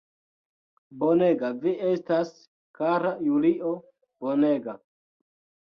[1.03, 2.33] Bonega vi estas,
[2.81, 3.77] kara Julio,
[4.27, 4.79] bonega!